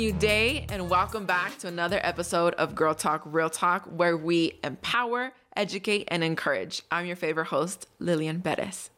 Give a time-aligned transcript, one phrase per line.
[0.00, 4.58] New day, and welcome back to another episode of Girl Talk Real Talk, where we
[4.64, 6.80] empower, educate, and encourage.
[6.90, 8.88] I'm your favorite host, Lillian Bettis.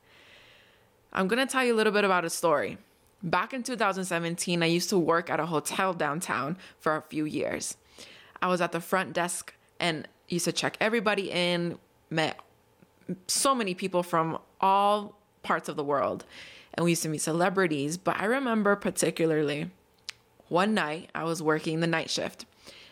[1.13, 2.79] I'm gonna tell you a little bit about a story.
[3.21, 7.77] Back in 2017, I used to work at a hotel downtown for a few years.
[8.41, 12.39] I was at the front desk and used to check everybody in, met
[13.27, 16.25] so many people from all parts of the world,
[16.75, 17.97] and we used to meet celebrities.
[17.97, 19.69] But I remember particularly
[20.53, 22.45] one night I was working the night shift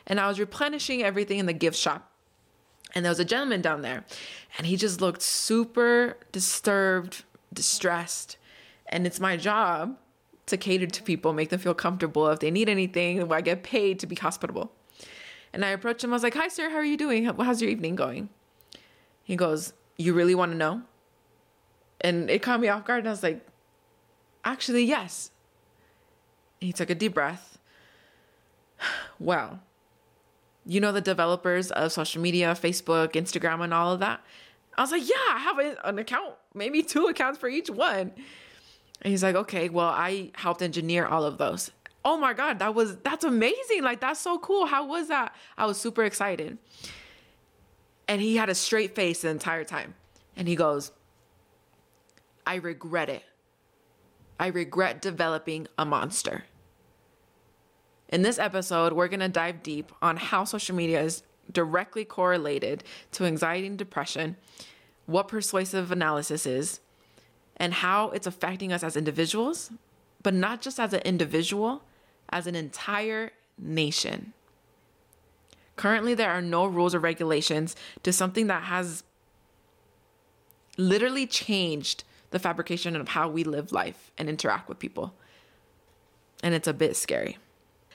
[0.07, 2.11] and I was replenishing everything in the gift shop.
[2.95, 4.05] And there was a gentleman down there
[4.59, 8.39] and he just looked super disturbed, distressed.
[8.87, 9.97] And it's my job
[10.47, 12.29] to cater to people, make them feel comfortable.
[12.29, 14.73] If they need anything, I get paid to be hospitable.
[15.53, 16.11] And I approached him.
[16.11, 17.25] I was like, Hi, sir, how are you doing?
[17.25, 18.31] How's your evening going?
[19.23, 20.83] He goes, You really want to know?
[22.01, 23.01] And it caught me off guard.
[23.01, 23.47] And I was like,
[24.45, 25.31] Actually, yes.
[26.61, 27.50] He took a deep breath.
[29.19, 29.61] Well,
[30.65, 34.23] you know the developers of social media, Facebook, Instagram, and all of that?
[34.79, 38.13] I was like, yeah, I have an account, maybe two accounts for each one.
[39.03, 41.71] And he's like, okay, well, I helped engineer all of those.
[42.05, 43.83] Oh my God, that was, that's amazing.
[43.83, 44.67] Like, that's so cool.
[44.67, 45.35] How was that?
[45.59, 46.57] I was super excited.
[48.09, 49.95] And he had a straight face the entire time.
[50.37, 50.93] And he goes,
[52.47, 53.23] I regret it.
[54.39, 56.45] I regret developing a monster.
[58.11, 62.83] In this episode, we're going to dive deep on how social media is directly correlated
[63.13, 64.37] to anxiety and depression,
[65.07, 66.81] what persuasive analysis is,
[67.57, 69.71] and how it's affecting us as individuals,
[70.25, 71.83] but not just as an individual,
[72.31, 74.33] as an entire nation.
[75.77, 79.05] Currently, there are no rules or regulations to something that has
[80.77, 85.15] literally changed the fabrication of how we live life and interact with people.
[86.43, 87.39] And it's a bit scary.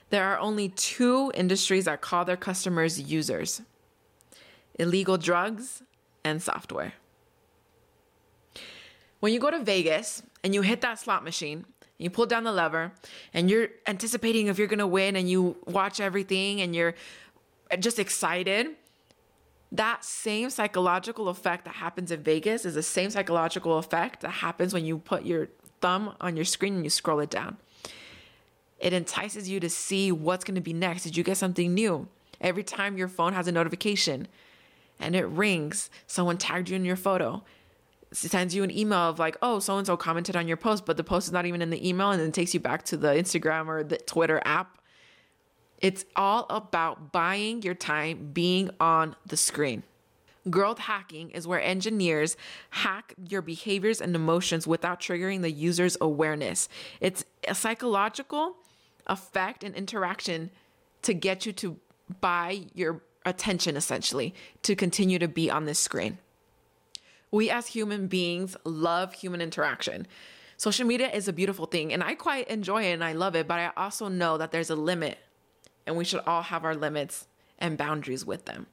[0.10, 3.62] There are only two industries that call their customers users
[4.78, 5.84] illegal drugs
[6.24, 6.94] and software.
[9.20, 11.66] When you go to Vegas and you hit that slot machine,
[11.98, 12.92] you pull down the lever
[13.34, 16.94] and you're anticipating if you're gonna win and you watch everything and you're
[17.80, 18.68] just excited.
[19.72, 24.74] That same psychological effect that happens in Vegas is the same psychological effect that happens
[24.74, 25.48] when you put your
[25.82, 27.58] thumb on your screen and you scroll it down.
[28.80, 31.04] It entices you to see what's going to be next.
[31.04, 32.08] Did you get something new?
[32.42, 34.28] Every time your phone has a notification
[35.00, 37.44] and it rings, someone tagged you in your photo.
[38.12, 40.96] Sends you an email of like, oh, so and so commented on your post, but
[40.96, 43.10] the post is not even in the email and then takes you back to the
[43.10, 44.78] Instagram or the Twitter app.
[45.80, 49.84] It's all about buying your time being on the screen.
[50.50, 52.38] Growth hacking is where engineers
[52.70, 56.70] hack your behaviors and emotions without triggering the user's awareness.
[57.02, 58.56] It's a psychological
[59.08, 60.52] effect and interaction
[61.02, 61.78] to get you to
[62.22, 66.18] buy your attention essentially to continue to be on this screen.
[67.32, 70.08] We as human beings love human interaction.
[70.58, 73.48] Social media is a beautiful thing and I quite enjoy it and I love it,
[73.48, 75.18] but I also know that there's a limit
[75.86, 77.28] and we should all have our limits
[77.60, 78.68] and boundaries with them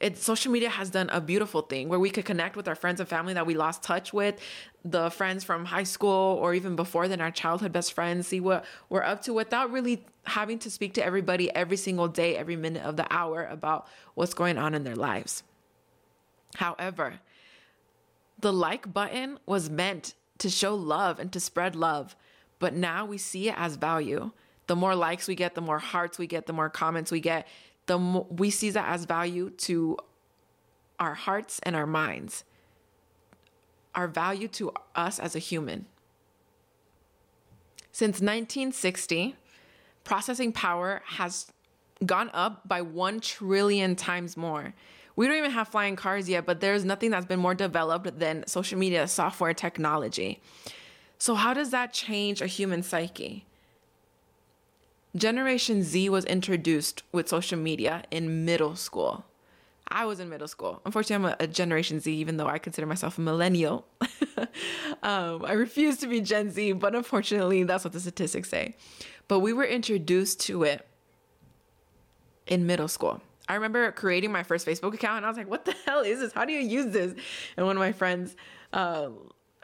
[0.00, 3.00] it social media has done a beautiful thing where we could connect with our friends
[3.00, 4.38] and family that we lost touch with
[4.84, 8.64] the friends from high school or even before then our childhood best friends see what
[8.90, 12.82] we're up to without really having to speak to everybody every single day every minute
[12.82, 15.42] of the hour about what's going on in their lives.
[16.56, 17.20] However
[18.38, 22.14] the like button was meant to show love and to spread love
[22.58, 24.30] but now we see it as value.
[24.66, 27.46] The more likes we get the more hearts we get the more comments we get
[27.86, 29.96] the mo- we see that as value to
[30.98, 32.44] our hearts and our minds,
[33.94, 35.86] our value to us as a human.
[37.92, 39.36] Since 1960,
[40.04, 41.46] processing power has
[42.04, 44.74] gone up by 1 trillion times more.
[45.16, 48.46] We don't even have flying cars yet, but there's nothing that's been more developed than
[48.46, 50.42] social media software technology.
[51.18, 53.46] So, how does that change a human psyche?
[55.16, 59.24] Generation Z was introduced with social media in middle school.
[59.88, 60.80] I was in middle school.
[60.84, 63.86] Unfortunately, I'm a, a Generation Z, even though I consider myself a millennial.
[65.02, 68.76] um, I refuse to be Gen Z, but unfortunately, that's what the statistics say.
[69.28, 70.86] But we were introduced to it
[72.46, 73.22] in middle school.
[73.48, 76.18] I remember creating my first Facebook account and I was like, what the hell is
[76.18, 76.32] this?
[76.32, 77.14] How do you use this?
[77.56, 78.34] And one of my friends,
[78.72, 79.10] uh,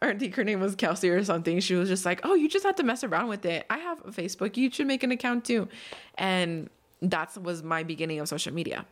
[0.03, 1.61] I think her name was Kelsey or something.
[1.61, 3.67] She was just like, "Oh, you just have to mess around with it.
[3.71, 4.57] I have a Facebook.
[4.57, 5.69] You should make an account too."
[6.17, 6.71] And
[7.01, 8.85] that was my beginning of social media.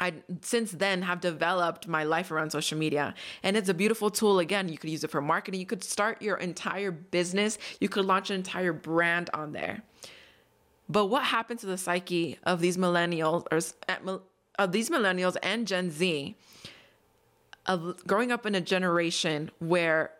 [0.00, 4.38] I since then have developed my life around social media and it's a beautiful tool
[4.38, 8.04] again you could use it for marketing you could start your entire business you could
[8.04, 9.82] launch an entire brand on there
[10.88, 13.58] But what happened to the psyche of these millennials or
[13.88, 14.18] eh,
[14.58, 16.36] of these millennials and Gen Z
[17.66, 20.12] of growing up in a generation where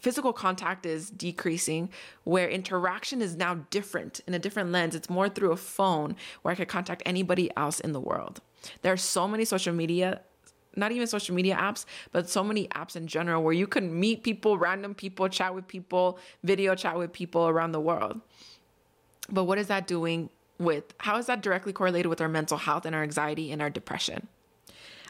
[0.00, 1.90] physical contact is decreasing,
[2.24, 4.94] where interaction is now different in a different lens.
[4.94, 8.40] It's more through a phone where I could contact anybody else in the world.
[8.82, 10.20] There are so many social media,
[10.76, 14.22] not even social media apps, but so many apps in general where you can meet
[14.22, 18.20] people, random people, chat with people, video chat with people around the world.
[19.28, 22.84] But what is that doing with, how is that directly correlated with our mental health
[22.84, 24.28] and our anxiety and our depression?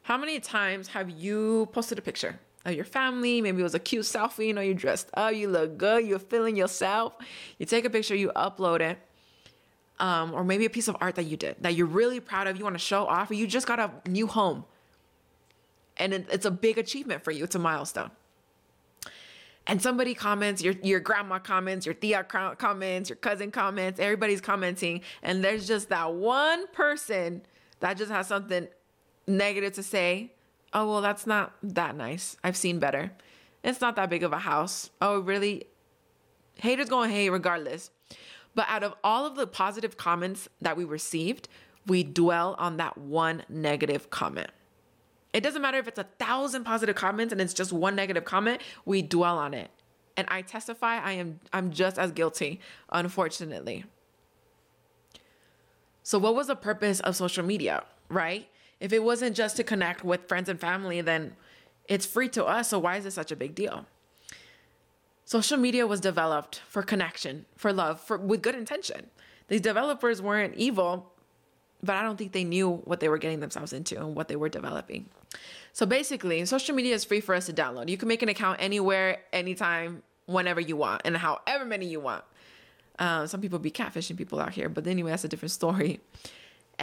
[0.04, 2.40] How many times have you posted a picture
[2.72, 3.42] your family.
[3.42, 6.20] Maybe it was a cute selfie, you know, you dressed up, you look good, you're
[6.20, 7.14] feeling yourself.
[7.58, 9.00] You take a picture, you upload it.
[10.00, 12.58] Um, or maybe a piece of art that you did that you're really proud of,
[12.58, 14.66] you want to show off, or you just got a new home.
[15.98, 18.10] And it, it's a big achievement for you, it's a milestone.
[19.66, 25.02] And somebody comments, your, your grandma comments, your tia comments, your cousin comments, everybody's commenting.
[25.22, 27.44] And there's just that one person
[27.80, 28.68] that just has something
[29.26, 30.34] negative to say
[30.74, 32.38] oh, well, that's not that nice.
[32.44, 33.12] I've seen better.
[33.64, 34.90] It's not that big of a house.
[35.02, 35.66] Oh, really?
[36.56, 37.92] Haters going to hate regardless.
[38.56, 41.48] But out of all of the positive comments that we received,
[41.88, 44.52] we dwell on that one negative comment.
[45.34, 48.62] It doesn't matter if it's a thousand positive comments and it's just one negative comment,
[48.86, 49.72] we dwell on it.
[50.16, 52.60] And I testify I am I'm just as guilty,
[52.92, 53.86] unfortunately.
[56.04, 58.48] So what was the purpose of social media, right?
[58.84, 61.38] If it wasn't just to connect with friends and family, then
[61.88, 62.68] it's free to us.
[62.68, 63.86] So why is it such a big deal?
[65.24, 69.10] Social media was developed for connection, for love, for with good intention.
[69.48, 71.14] These developers weren't evil,
[71.82, 74.36] but I don't think they knew what they were getting themselves into and what they
[74.36, 75.10] were developing.
[75.72, 77.88] So basically, social media is free for us to download.
[77.88, 82.26] You can make an account anywhere, anytime, whenever you want, and however many you want.
[83.00, 86.02] Uh, some people be catfishing people out here, but anyway, that's a different story.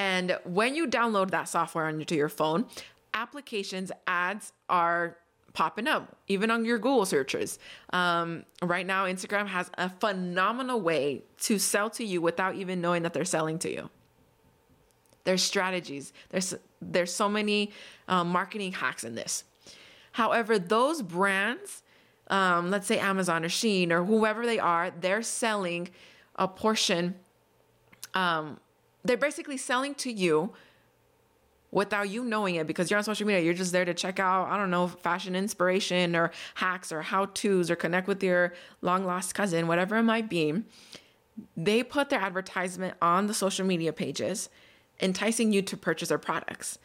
[0.00, 2.64] And when you download that software onto your phone,
[3.12, 5.18] applications ads are
[5.52, 7.58] popping up, even on your Google searches.
[7.92, 13.02] Um, right now, Instagram has a phenomenal way to sell to you without even knowing
[13.02, 13.90] that they're selling to you.
[15.24, 16.14] There's strategies.
[16.30, 17.70] There's there's so many
[18.08, 19.44] um, marketing hacks in this.
[20.12, 21.82] However, those brands,
[22.28, 25.90] um, let's say Amazon or Shein or whoever they are, they're selling
[26.36, 27.16] a portion
[28.14, 28.58] um,
[29.04, 30.52] they're basically selling to you
[31.72, 33.42] without you knowing it because you're on social media.
[33.42, 37.26] You're just there to check out, I don't know, fashion inspiration or hacks or how
[37.26, 40.62] to's or connect with your long lost cousin, whatever it might be.
[41.56, 44.50] They put their advertisement on the social media pages,
[45.00, 46.78] enticing you to purchase their products.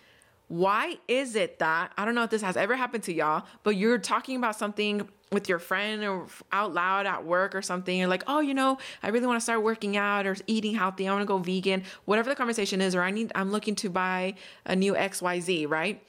[0.47, 3.75] Why is it that, I don't know if this has ever happened to y'all, but
[3.75, 8.07] you're talking about something with your friend or out loud at work or something, you're
[8.07, 11.07] like, oh, you know, I really want to start working out or eating healthy.
[11.07, 13.89] I want to go vegan, whatever the conversation is, or I need, I'm looking to
[13.89, 14.35] buy
[14.65, 16.03] a new XYZ, right?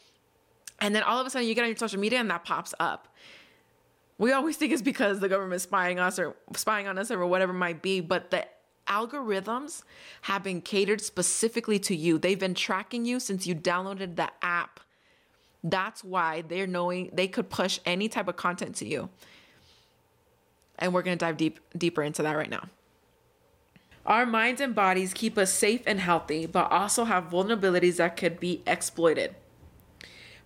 [0.81, 2.75] And then all of a sudden you get on your social media and that pops
[2.79, 3.09] up.
[4.19, 7.53] We always think it's because the government's spying us or spying on us or whatever
[7.53, 8.47] it might be, but the
[8.87, 9.83] algorithms
[10.23, 12.19] have been catered specifically to you.
[12.19, 14.81] They've been tracking you since you downloaded the app
[15.71, 19.09] that's why they're knowing they could push any type of content to you.
[20.79, 22.69] And we're going to dive deep deeper into that right now.
[24.05, 28.39] Our minds and bodies keep us safe and healthy, but also have vulnerabilities that could
[28.39, 29.35] be exploited.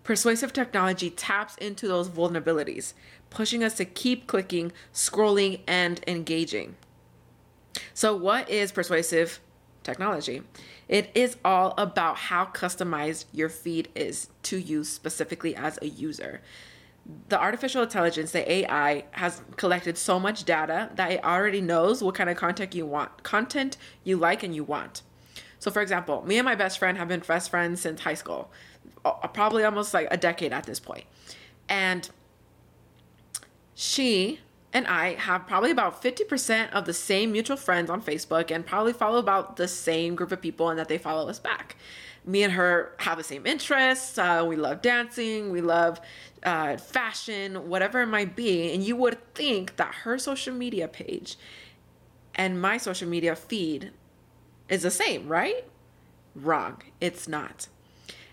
[0.03, 2.95] Persuasive technology taps into those vulnerabilities,
[3.29, 6.77] pushing us to keep clicking, scrolling, and engaging.
[8.01, 9.41] So, what is persuasive
[9.83, 10.41] technology?
[10.89, 16.41] It is all about how customized your feed is to you specifically as a user.
[17.29, 22.15] The artificial intelligence, the AI, has collected so much data that it already knows what
[22.15, 25.03] kind of content you want, content you like and you want.
[25.59, 28.51] So, for example, me and my best friend have been best friends since high school.
[29.05, 31.05] uh, probably almost like a decade at this point.
[31.69, 32.09] And
[33.75, 34.41] she
[34.73, 38.93] and I have probably about 50% of the same mutual friends on Facebook and probably
[38.93, 41.77] follow about the same group of people and that they follow us back.
[42.25, 44.17] Me and her have the same interests.
[44.17, 45.51] Uh, we love dancing.
[45.51, 46.01] We love
[46.45, 48.73] uh, fashion, whatever it might be.
[48.73, 51.37] And you would think that her social media page
[52.35, 53.91] and my social media feed
[54.69, 55.65] is the same, right?
[56.37, 56.83] Wrong.
[57.01, 57.67] It's not.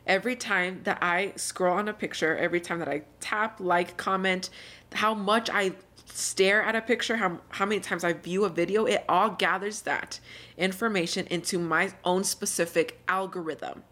[0.06, 4.50] Every time that I scroll on a picture, every time that I tap, like, comment,
[4.94, 5.74] how much I
[6.17, 9.81] stare at a picture, how, how many times I view a video, it all gathers
[9.83, 10.19] that
[10.57, 13.83] information into my own specific algorithm.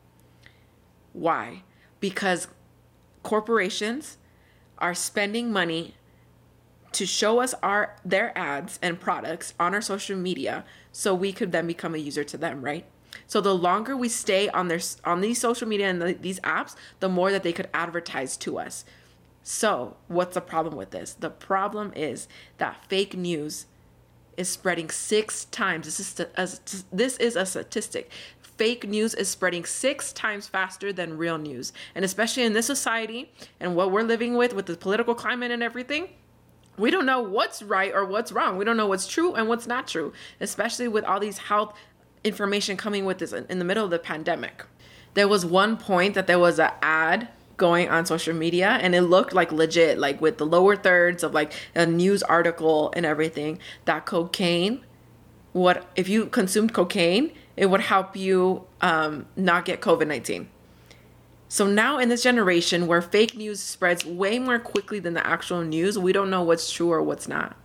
[1.14, 1.62] Why?
[2.00, 2.48] Because
[3.22, 4.18] corporations
[4.80, 5.94] are spending money
[6.94, 11.52] to show us our their ads and products on our social media so we could
[11.52, 12.86] then become a user to them, right?
[13.28, 16.76] So the longer we stay on their on these social media and the, these apps,
[17.02, 18.84] the more that they could advertise to us.
[19.48, 21.14] So, what's the problem with this?
[21.14, 23.68] The problem is that fake news
[24.38, 25.86] is spreading 6 times.
[25.86, 26.50] This is a,
[26.92, 28.10] this is a statistic.
[28.42, 31.74] Fake news is spreading 6 times faster than real news.
[31.94, 35.62] And especially in this society and what we're living with with the political climate and
[35.62, 36.10] everything,
[36.76, 38.58] we don't know what's right or what's wrong.
[38.58, 40.12] We don't know what's true and what's not true,
[40.42, 41.78] especially with all these health
[42.24, 44.66] information coming with this in the middle of the pandemic.
[45.14, 49.02] There was one point that there was an ad going on social media and it
[49.02, 53.58] looked like legit like with the lower thirds of like a news article and everything
[53.86, 54.84] that cocaine
[55.54, 60.48] what if you consumed cocaine it would help you um, not get covid-19
[61.48, 65.62] so now in this generation where fake news spreads way more quickly than the actual
[65.62, 67.56] news we don't know what's true or what's not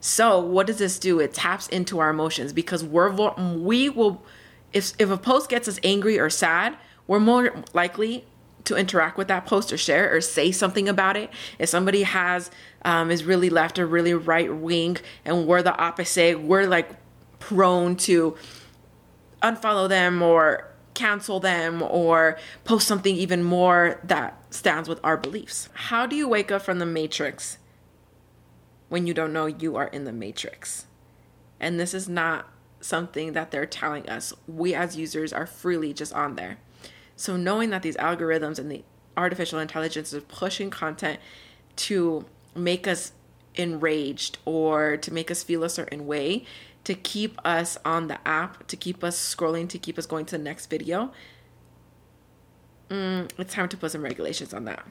[0.00, 1.20] so what does this do?
[1.20, 3.10] It taps into our emotions because we're
[3.56, 4.24] we will
[4.72, 6.76] if if a post gets us angry or sad,
[7.06, 8.24] we're more likely
[8.64, 11.30] to interact with that post or share or say something about it.
[11.58, 12.50] If somebody has
[12.84, 16.90] um, is really left or really right wing and we're the opposite, we're like
[17.38, 18.36] prone to
[19.42, 25.68] unfollow them or cancel them or post something even more that stands with our beliefs.
[25.72, 27.58] How do you wake up from the matrix
[28.90, 30.84] when you don't know you are in the matrix.
[31.58, 32.48] And this is not
[32.80, 34.34] something that they're telling us.
[34.46, 36.58] We as users are freely just on there.
[37.20, 38.82] So knowing that these algorithms and the
[39.14, 41.20] artificial intelligence is pushing content
[41.76, 42.24] to
[42.54, 43.12] make us
[43.56, 46.46] enraged or to make us feel a certain way,
[46.84, 50.38] to keep us on the app, to keep us scrolling, to keep us going to
[50.38, 51.12] the next video,
[52.88, 54.82] mm, it's time to put some regulations on that.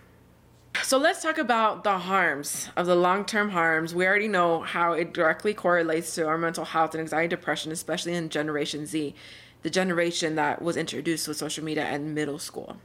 [0.84, 3.96] So let's talk about the harms of the long term harms.
[3.96, 8.14] We already know how it directly correlates to our mental health and anxiety, depression, especially
[8.14, 9.16] in Generation Z,
[9.62, 12.78] the generation that was introduced with social media at middle school.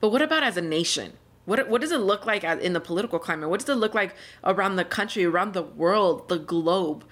[0.00, 1.14] But what about as a nation?
[1.44, 3.50] What, what does it look like in the political climate?
[3.50, 7.04] What does it look like around the country, around the world, the globe,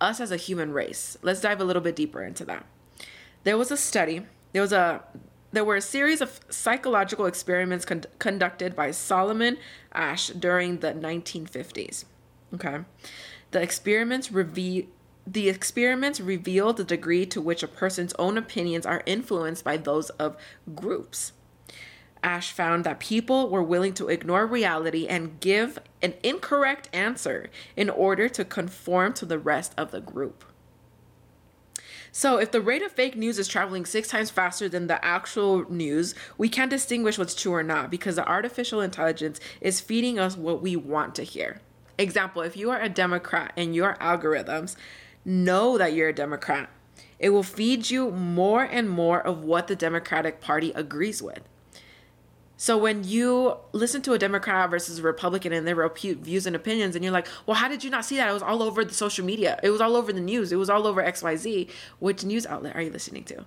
[0.00, 1.18] us as a human race?
[1.22, 2.64] Let's dive a little bit deeper into that.
[3.44, 5.02] There was a study, there was a
[5.52, 9.58] there were a series of psychological experiments con- conducted by Solomon
[9.92, 12.04] Asch during the 1950s.
[12.54, 12.78] Okay.
[13.50, 14.84] The experiments reveal
[15.32, 20.10] the experiments revealed the degree to which a person's own opinions are influenced by those
[20.10, 20.36] of
[20.74, 21.32] groups.
[22.22, 27.88] Asch found that people were willing to ignore reality and give an incorrect answer in
[27.88, 30.44] order to conform to the rest of the group.
[32.12, 35.64] So, if the rate of fake news is traveling six times faster than the actual
[35.70, 40.36] news, we can't distinguish what's true or not because the artificial intelligence is feeding us
[40.36, 41.60] what we want to hear.
[41.98, 44.74] Example, if you are a Democrat and your algorithms
[45.30, 46.68] know that you're a Democrat,
[47.18, 51.42] it will feed you more and more of what the Democratic Party agrees with.
[52.56, 56.94] So when you listen to a Democrat versus a Republican and their views and opinions,
[56.94, 58.28] and you're like, well, how did you not see that?
[58.28, 59.58] It was all over the social media.
[59.62, 60.52] It was all over the news.
[60.52, 61.70] It was all over XYZ.
[62.00, 63.46] Which news outlet are you listening to?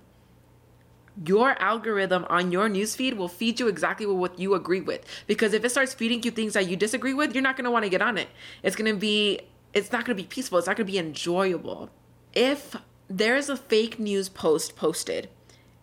[1.24, 5.06] Your algorithm on your newsfeed will feed you exactly what you agree with.
[5.28, 7.70] Because if it starts feeding you things that you disagree with, you're not going to
[7.70, 8.26] want to get on it.
[8.64, 9.42] It's going to be,
[9.74, 10.58] it's not going to be peaceful.
[10.58, 11.90] It's not going to be enjoyable.
[12.32, 12.76] If
[13.08, 15.28] there's a fake news post posted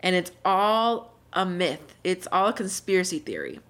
[0.00, 1.94] and it's all a myth.
[2.04, 3.60] It's all a conspiracy theory.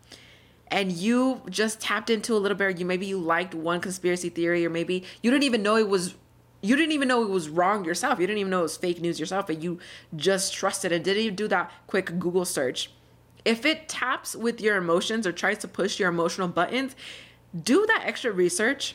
[0.69, 4.65] And you just tapped into a little bit, you maybe you liked one conspiracy theory,
[4.65, 6.15] or maybe you didn't even know it was
[6.65, 8.21] you didn't even know it was wrong yourself.
[8.21, 9.81] You didn't even know it was fake news yourself, but you
[10.15, 11.03] just trusted it.
[11.03, 12.91] Didn't even do that quick Google search.
[13.45, 16.95] If it taps with your emotions or tries to push your emotional buttons,
[17.61, 18.95] do that extra research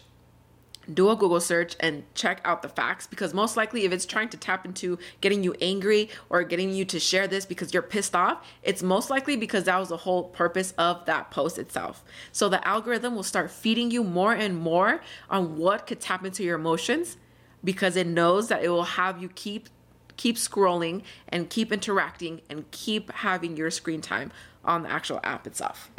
[0.94, 4.30] do a Google search and check out the facts because most likely if it's trying
[4.30, 8.16] to tap into getting you angry or getting you to share this because you're pissed
[8.16, 12.04] off, it's most likely because that was the whole purpose of that post itself.
[12.32, 16.44] So the algorithm will start feeding you more and more on what could tap into
[16.44, 17.18] your emotions
[17.64, 19.70] because it knows that it will have you keep
[20.16, 24.32] keep scrolling and keep interacting and keep having your screen time
[24.66, 25.92] on the actual app itself.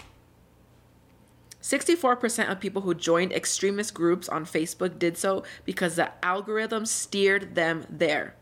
[1.60, 7.54] 64% of people who joined extremist groups on Facebook did so because the algorithm steered
[7.54, 8.34] them there.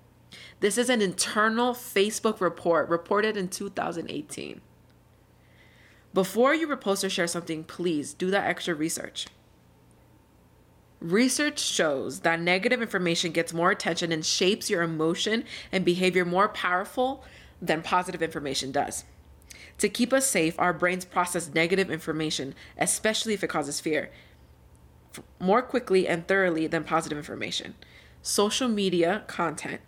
[0.60, 4.60] This is an internal Facebook report reported in 2018.
[6.12, 9.26] Before you repost or share something, please do that extra research.
[11.00, 16.48] Research shows that negative information gets more attention and shapes your emotion and behavior more
[16.48, 17.22] powerful
[17.60, 19.04] than positive information does.
[19.78, 24.10] To keep us safe, our brains process negative information, especially if it causes fear,
[25.38, 27.74] more quickly and thoroughly than positive information.
[28.22, 29.80] Social media content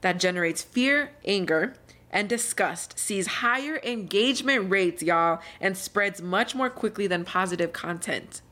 [0.00, 1.74] that generates fear, anger,
[2.10, 8.42] and disgust sees higher engagement rates, y'all, and spreads much more quickly than positive content.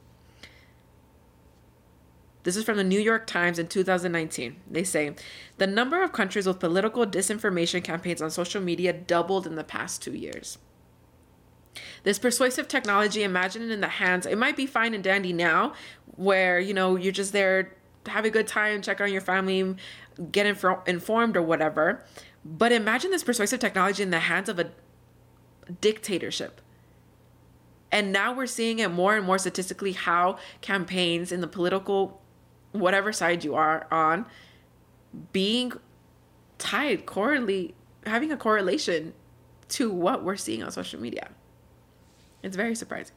[2.43, 4.57] This is from the New York Times in 2019.
[4.71, 5.15] They say
[5.59, 10.03] the number of countries with political disinformation campaigns on social media doubled in the past
[10.03, 10.59] two years.
[12.03, 15.75] This persuasive technology, imagine in the hands, it might be fine and dandy now,
[16.17, 19.77] where, you know, you're just there, have a good time, check on your family,
[20.33, 22.05] get inf- informed or whatever.
[22.45, 24.71] But imagine this persuasive technology in the hands of a
[25.81, 26.61] dictatorship.
[27.93, 32.20] And now we're seeing it more and more statistically how campaigns in the political
[32.73, 34.27] whatever side you are on
[35.33, 35.73] being
[36.59, 37.75] tied correlate
[38.07, 39.13] having a correlation
[39.69, 41.29] to what we're seeing on social media.
[42.43, 43.15] It's very surprising.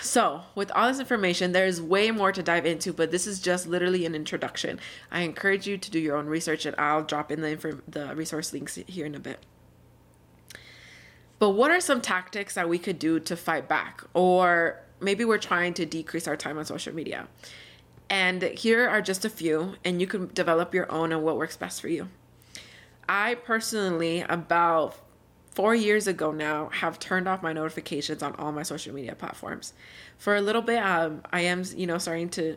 [0.00, 3.66] So, with all this information, there's way more to dive into, but this is just
[3.66, 4.80] literally an introduction.
[5.10, 8.14] I encourage you to do your own research, and I'll drop in the info- the
[8.16, 9.44] resource links here in a bit.
[11.38, 15.38] But what are some tactics that we could do to fight back, or maybe we're
[15.38, 17.28] trying to decrease our time on social media.
[18.08, 21.56] And here are just a few, and you can develop your own and what works
[21.56, 22.08] best for you.
[23.08, 24.96] I personally, about
[25.50, 29.72] four years ago now, have turned off my notifications on all my social media platforms.
[30.18, 32.56] For a little bit, um, I am, you know, starting to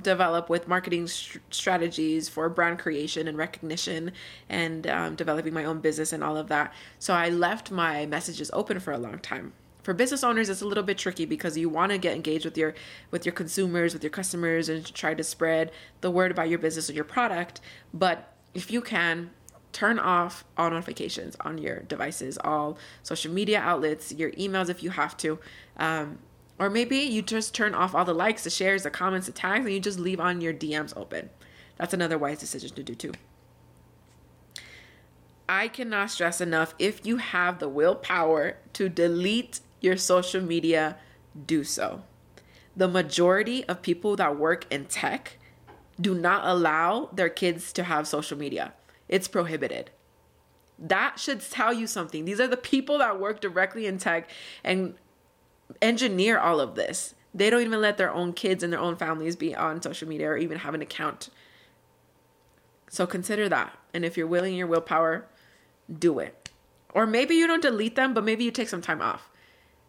[0.00, 4.12] develop with marketing st- strategies for brand creation and recognition
[4.48, 6.72] and um, developing my own business and all of that.
[6.98, 10.66] So I left my messages open for a long time for business owners it's a
[10.66, 12.74] little bit tricky because you want to get engaged with your
[13.10, 16.90] with your consumers with your customers and try to spread the word about your business
[16.90, 17.60] or your product.
[17.92, 19.30] But if you can
[19.72, 24.90] turn off all notifications on your devices all social media outlets your emails if you
[24.90, 25.38] have to.
[25.76, 26.18] Um,
[26.58, 29.64] or maybe you just turn off all the likes the shares the comments the tags
[29.64, 31.30] and you just leave on your dms open.
[31.76, 33.12] That's another wise decision to do too.
[35.48, 40.96] I cannot stress enough if you have the willpower to delete your social media,
[41.46, 42.02] do so.
[42.76, 45.38] The majority of people that work in tech
[46.00, 48.72] do not allow their kids to have social media,
[49.08, 49.90] it's prohibited.
[50.78, 52.24] That should tell you something.
[52.24, 54.30] These are the people that work directly in tech
[54.64, 54.94] and
[55.82, 57.14] engineer all of this.
[57.34, 60.30] They don't even let their own kids and their own families be on social media
[60.30, 61.28] or even have an account.
[62.88, 63.76] So consider that.
[63.94, 65.26] And if you're willing your willpower,
[65.98, 66.50] do it.
[66.92, 69.30] Or maybe you don't delete them, but maybe you take some time off.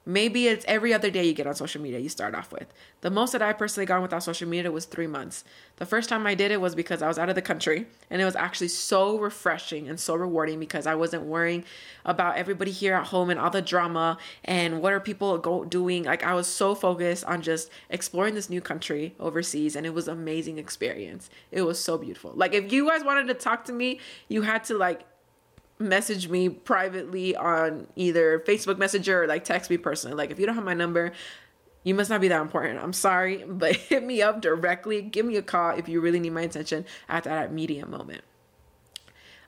[0.06, 2.74] Maybe it's every other day you get on social media, you start off with.
[3.02, 5.44] The most that I personally gone without social media was three months.
[5.78, 8.20] The first time I did it was because I was out of the country, and
[8.20, 11.64] it was actually so refreshing and so rewarding because I wasn't worrying
[12.04, 16.04] about everybody here at home and all the drama and what are people go- doing.
[16.04, 20.08] Like, I was so focused on just exploring this new country overseas, and it was
[20.08, 21.30] amazing experience.
[21.52, 22.34] It was so beautiful.
[22.36, 25.02] Like, if you guys wanted to talk to me, you had to, like,
[25.82, 30.16] message me privately on either Facebook Messenger or like text me personally.
[30.16, 31.12] Like if you don't have my number,
[31.84, 32.80] you must not be that important.
[32.80, 35.02] I'm sorry, but hit me up directly.
[35.02, 38.24] Give me a call if you really need my attention at that immediate moment.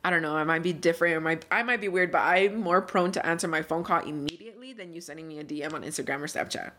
[0.04, 0.36] I don't know.
[0.36, 1.15] I might be different.
[1.15, 4.02] I might I might be weird, but I'm more prone to answer my phone call
[4.02, 6.72] immediately than you sending me a DM on Instagram or Snapchat.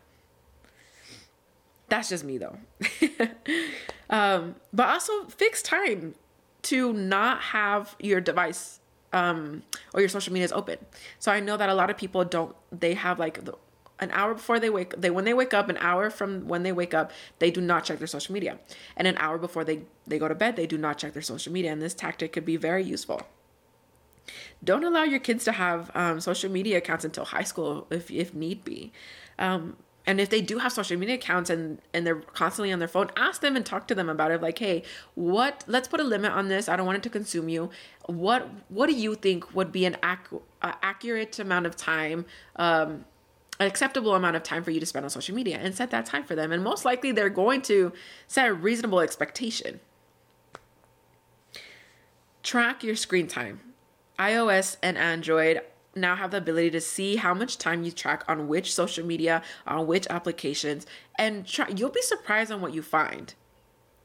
[1.89, 2.57] That's just me though.
[4.09, 6.13] um, but also fix time
[6.63, 8.79] to not have your device
[9.15, 10.77] um, or your social media is open.
[11.19, 12.53] So I know that a lot of people don't.
[12.71, 13.53] They have like the,
[13.99, 14.93] an hour before they wake.
[14.99, 17.85] They when they wake up, an hour from when they wake up, they do not
[17.85, 18.59] check their social media,
[18.97, 21.53] and an hour before they they go to bed, they do not check their social
[21.53, 21.71] media.
[21.71, 23.21] And this tactic could be very useful.
[24.63, 28.33] Don't allow your kids to have um, social media accounts until high school, if if
[28.33, 28.91] need be.
[29.39, 32.87] Um, and if they do have social media accounts and and they're constantly on their
[32.87, 34.41] phone ask them and talk to them about it.
[34.41, 34.83] Like hey
[35.15, 36.69] what let's put a limit on this.
[36.69, 37.69] I don't want it to consume you.
[38.05, 43.05] What what do you think would be an ac- accurate amount of time um
[43.59, 46.05] an acceptable amount of time for you to spend on social media and set that
[46.05, 46.51] time for them?
[46.51, 47.93] And most likely they're going to
[48.27, 49.79] set a reasonable expectation.
[52.43, 53.61] Track your screen time.
[54.19, 55.61] ios and android
[55.95, 59.41] now have the ability to see how much time you track on which social media,
[59.65, 60.85] on which applications,
[61.17, 63.33] and try, you'll be surprised on what you find.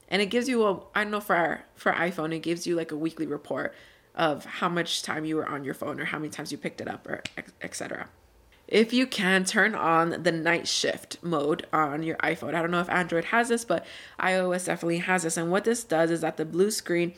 [0.09, 2.97] And it gives you a I know for for iPhone, it gives you like a
[2.97, 3.75] weekly report
[4.15, 6.81] of how much time you were on your phone or how many times you picked
[6.81, 7.23] it up or
[7.63, 8.09] etc.
[8.67, 12.55] If you can turn on the night shift mode on your iPhone.
[12.55, 13.85] I don't know if Android has this, but
[14.21, 15.37] iOS definitely has this.
[15.37, 17.15] And what this does is that the blue screen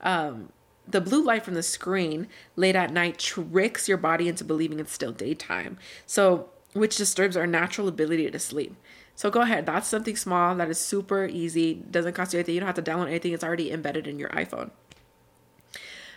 [0.00, 0.48] um,
[0.86, 4.92] the blue light from the screen late at night tricks your body into believing it's
[4.92, 5.78] still daytime.
[6.06, 8.76] So, which disturbs our natural ability to sleep.
[9.14, 9.66] So go ahead.
[9.66, 11.74] That's something small that is super easy.
[11.74, 12.54] Doesn't cost you anything.
[12.54, 13.32] You don't have to download anything.
[13.32, 14.70] It's already embedded in your iPhone.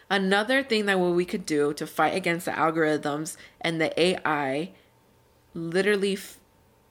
[0.09, 4.71] Another thing that we could do to fight against the algorithms and the AI
[5.53, 6.39] literally f-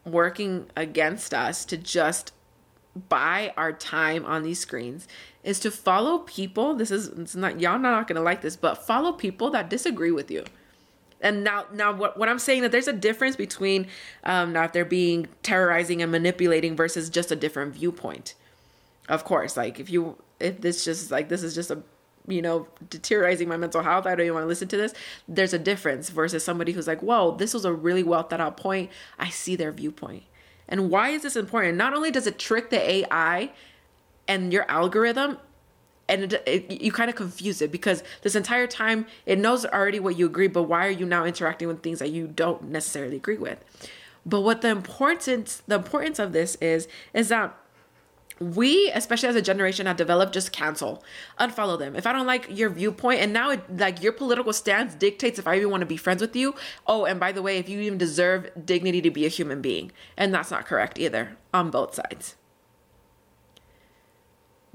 [0.04, 2.32] working against us to just
[3.08, 5.08] buy our time on these screens
[5.46, 6.74] is to follow people.
[6.74, 10.30] This is it's not y'all not gonna like this, but follow people that disagree with
[10.30, 10.44] you.
[11.20, 13.87] And now, now what, what I'm saying that there's a difference between
[14.24, 18.35] um, now if they're being terrorizing and manipulating versus just a different viewpoint.
[19.09, 21.80] Of course, like if you if this just like this is just a
[22.26, 24.94] you know deteriorating my mental health, I don't even want to listen to this.
[25.28, 28.56] There's a difference versus somebody who's like, whoa, this was a really well thought out
[28.56, 28.90] point.
[29.16, 30.24] I see their viewpoint.
[30.68, 31.76] And why is this important?
[31.78, 33.52] Not only does it trick the AI
[34.28, 35.38] and your algorithm,
[36.08, 40.00] and it, it, you kind of confuse it because this entire time it knows already
[40.00, 43.16] what you agree, but why are you now interacting with things that you don't necessarily
[43.16, 43.58] agree with?
[44.24, 47.56] But what the importance the importance of this is is that
[48.38, 51.02] we especially as a generation have developed just cancel
[51.40, 51.96] unfollow them.
[51.96, 55.46] If i don't like your viewpoint and now it, like your political stance dictates if
[55.46, 56.54] i even want to be friends with you
[56.86, 59.92] oh and by the way if you even deserve dignity to be a human being.
[60.16, 62.36] And that's not correct either on both sides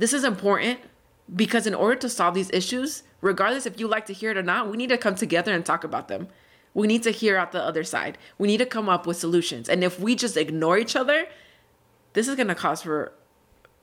[0.02, 0.80] this is important
[1.34, 4.44] because in order to solve these issues regardless if you like to hear it or
[4.44, 6.28] not we need to come together and talk about them
[6.74, 9.70] we need to hear out the other side we need to come up with solutions
[9.70, 11.28] and if we just ignore each other
[12.14, 13.14] this is going to cause for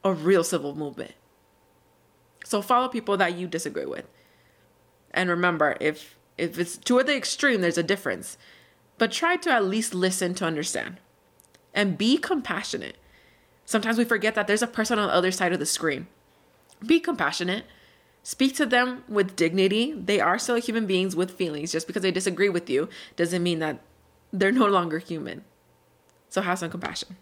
[0.05, 1.13] a real civil movement.
[2.45, 4.07] So follow people that you disagree with.
[5.13, 8.39] And remember, if if it's toward the extreme, there's a difference.
[8.97, 10.99] But try to at least listen to understand.
[11.75, 12.97] And be compassionate.
[13.69, 16.07] Sometimes we forget that there's a person on the other side of the screen.
[16.87, 17.65] Be compassionate.
[18.23, 19.93] Speak to them with dignity.
[19.93, 21.73] They are still human beings with feelings.
[21.73, 23.81] Just because they disagree with you doesn't mean that
[24.33, 25.45] they're no longer human.
[26.31, 27.17] So have some compassion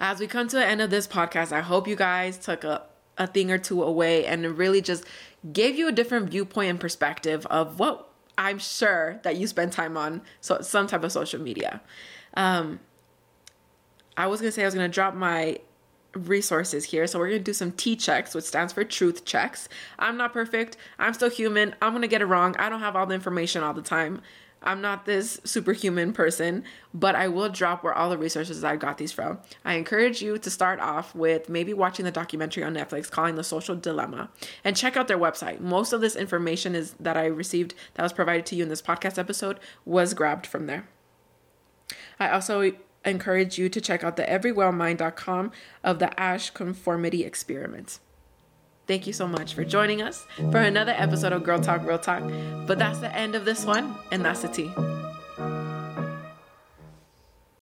[0.00, 2.82] as we come to the end of this podcast, I hope you guys took a,
[3.16, 5.04] a thing or two away and really just
[5.52, 9.96] gave you a different viewpoint and perspective of what I'm sure that you spend time
[9.96, 11.80] on so some type of social media.
[12.36, 12.80] Um,
[14.16, 15.58] I was gonna say I was gonna drop my
[16.14, 17.06] resources here.
[17.06, 19.68] So we're gonna do some T checks, which stands for truth checks.
[19.98, 20.76] I'm not perfect.
[20.98, 21.74] I'm still human.
[21.82, 22.54] I'm gonna get it wrong.
[22.58, 24.20] I don't have all the information all the time.
[24.66, 28.96] I'm not this superhuman person, but I will drop where all the resources I got
[28.96, 29.38] these from.
[29.62, 33.44] I encourage you to start off with maybe watching the documentary on Netflix calling The
[33.44, 34.30] Social Dilemma
[34.64, 35.60] and check out their website.
[35.60, 38.80] Most of this information is that I received that was provided to you in this
[38.80, 40.88] podcast episode was grabbed from there.
[42.18, 42.72] I also
[43.04, 47.98] encourage you to check out the verywellmind.com of the Asch conformity experiment.
[48.86, 52.22] Thank you so much for joining us for another episode of Girl Talk Real Talk.
[52.66, 54.70] But that's the end of this one, and that's the tea.